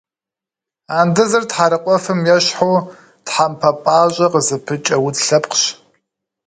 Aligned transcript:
Андызыр 0.99 1.43
тхьэрыкъуэфым 1.49 2.19
ещхьу, 2.35 2.77
тхьэмпэ 3.25 3.69
пӏащӏэ 3.81 4.27
къызыпыкӏэ 4.31 4.95
удз 5.05 5.19
лъэпкъщ. 5.27 5.63